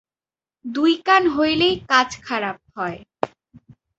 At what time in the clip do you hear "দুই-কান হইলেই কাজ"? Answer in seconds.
0.65-2.09